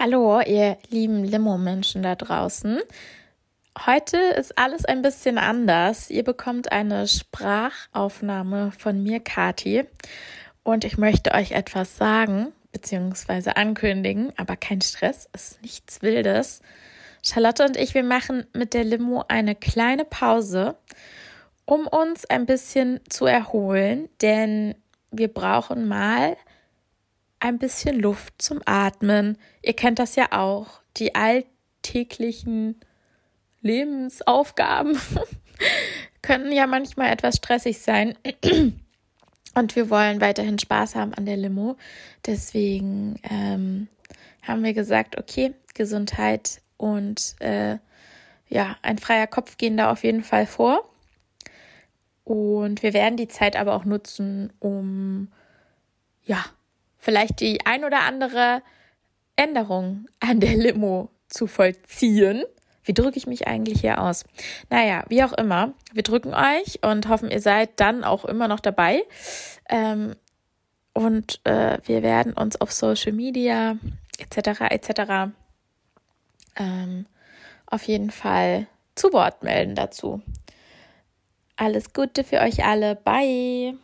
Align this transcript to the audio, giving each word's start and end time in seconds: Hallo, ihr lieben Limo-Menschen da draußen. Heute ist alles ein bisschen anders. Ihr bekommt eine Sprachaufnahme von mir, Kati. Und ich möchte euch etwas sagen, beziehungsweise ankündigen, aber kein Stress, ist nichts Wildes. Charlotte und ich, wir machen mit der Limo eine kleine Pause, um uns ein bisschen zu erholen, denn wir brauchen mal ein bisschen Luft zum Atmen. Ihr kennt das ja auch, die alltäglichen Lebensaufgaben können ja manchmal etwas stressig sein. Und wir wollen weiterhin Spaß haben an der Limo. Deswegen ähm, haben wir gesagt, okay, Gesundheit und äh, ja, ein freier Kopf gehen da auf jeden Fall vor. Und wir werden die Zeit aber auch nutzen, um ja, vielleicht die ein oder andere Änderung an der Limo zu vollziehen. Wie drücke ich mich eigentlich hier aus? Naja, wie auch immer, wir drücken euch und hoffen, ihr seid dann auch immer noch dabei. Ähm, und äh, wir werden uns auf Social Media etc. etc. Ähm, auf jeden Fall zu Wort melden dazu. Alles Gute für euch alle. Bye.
Hallo, 0.00 0.40
ihr 0.40 0.78
lieben 0.90 1.24
Limo-Menschen 1.24 2.04
da 2.04 2.14
draußen. 2.14 2.78
Heute 3.84 4.16
ist 4.16 4.56
alles 4.56 4.84
ein 4.84 5.02
bisschen 5.02 5.38
anders. 5.38 6.08
Ihr 6.08 6.22
bekommt 6.22 6.70
eine 6.70 7.08
Sprachaufnahme 7.08 8.70
von 8.78 9.02
mir, 9.02 9.18
Kati. 9.18 9.86
Und 10.62 10.84
ich 10.84 10.98
möchte 10.98 11.32
euch 11.32 11.50
etwas 11.50 11.96
sagen, 11.96 12.52
beziehungsweise 12.70 13.56
ankündigen, 13.56 14.32
aber 14.36 14.54
kein 14.54 14.82
Stress, 14.82 15.28
ist 15.34 15.60
nichts 15.62 16.00
Wildes. 16.00 16.62
Charlotte 17.24 17.64
und 17.64 17.76
ich, 17.76 17.94
wir 17.94 18.04
machen 18.04 18.46
mit 18.52 18.74
der 18.74 18.84
Limo 18.84 19.24
eine 19.26 19.56
kleine 19.56 20.04
Pause, 20.04 20.76
um 21.64 21.88
uns 21.88 22.24
ein 22.24 22.46
bisschen 22.46 23.00
zu 23.08 23.26
erholen, 23.26 24.08
denn 24.22 24.76
wir 25.10 25.26
brauchen 25.26 25.88
mal 25.88 26.36
ein 27.40 27.58
bisschen 27.58 28.00
Luft 28.00 28.40
zum 28.40 28.60
Atmen. 28.64 29.38
Ihr 29.62 29.74
kennt 29.74 29.98
das 29.98 30.16
ja 30.16 30.32
auch, 30.32 30.80
die 30.96 31.14
alltäglichen 31.14 32.80
Lebensaufgaben 33.60 34.98
können 36.22 36.52
ja 36.52 36.66
manchmal 36.66 37.10
etwas 37.10 37.36
stressig 37.36 37.80
sein. 37.80 38.16
Und 39.54 39.76
wir 39.76 39.90
wollen 39.90 40.20
weiterhin 40.20 40.58
Spaß 40.58 40.94
haben 40.94 41.14
an 41.14 41.26
der 41.26 41.36
Limo. 41.36 41.76
Deswegen 42.26 43.18
ähm, 43.28 43.88
haben 44.42 44.62
wir 44.62 44.72
gesagt, 44.72 45.18
okay, 45.18 45.54
Gesundheit 45.74 46.60
und 46.76 47.34
äh, 47.40 47.78
ja, 48.48 48.76
ein 48.82 48.98
freier 48.98 49.26
Kopf 49.26 49.56
gehen 49.58 49.76
da 49.76 49.90
auf 49.90 50.04
jeden 50.04 50.22
Fall 50.22 50.46
vor. 50.46 50.88
Und 52.24 52.82
wir 52.82 52.92
werden 52.92 53.16
die 53.16 53.28
Zeit 53.28 53.56
aber 53.56 53.74
auch 53.74 53.84
nutzen, 53.84 54.52
um 54.60 55.32
ja, 56.24 56.44
vielleicht 56.98 57.40
die 57.40 57.64
ein 57.64 57.84
oder 57.84 58.02
andere 58.02 58.62
Änderung 59.36 60.06
an 60.20 60.40
der 60.40 60.56
Limo 60.56 61.10
zu 61.28 61.46
vollziehen. 61.46 62.44
Wie 62.84 62.94
drücke 62.94 63.18
ich 63.18 63.26
mich 63.26 63.46
eigentlich 63.46 63.82
hier 63.82 64.00
aus? 64.00 64.24
Naja, 64.70 65.04
wie 65.08 65.22
auch 65.22 65.34
immer, 65.34 65.74
wir 65.92 66.02
drücken 66.02 66.34
euch 66.34 66.82
und 66.82 67.08
hoffen, 67.08 67.30
ihr 67.30 67.40
seid 67.40 67.78
dann 67.80 68.02
auch 68.02 68.24
immer 68.24 68.48
noch 68.48 68.60
dabei. 68.60 69.02
Ähm, 69.68 70.14
und 70.94 71.40
äh, 71.44 71.78
wir 71.84 72.02
werden 72.02 72.32
uns 72.32 72.60
auf 72.60 72.72
Social 72.72 73.12
Media 73.12 73.76
etc. 74.18 74.62
etc. 74.70 75.32
Ähm, 76.56 77.06
auf 77.66 77.84
jeden 77.84 78.10
Fall 78.10 78.66
zu 78.94 79.12
Wort 79.12 79.42
melden 79.42 79.74
dazu. 79.74 80.22
Alles 81.56 81.92
Gute 81.92 82.24
für 82.24 82.40
euch 82.40 82.64
alle. 82.64 82.96
Bye. 82.96 83.76